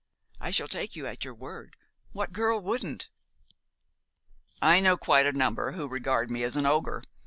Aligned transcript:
I 0.39 0.49
shall 0.49 0.67
take 0.67 0.95
you 0.95 1.05
at 1.05 1.23
your 1.23 1.35
word. 1.35 1.75
What 2.11 2.33
girl 2.33 2.59
wouldn't?" 2.59 3.09
"I 4.59 4.79
know 4.79 4.97
quite 4.97 5.27
a 5.27 5.31
number 5.31 5.73
who 5.73 5.87
regard 5.87 6.31
me 6.31 6.41
as 6.41 6.55
an 6.55 6.65
ogre. 6.65 7.03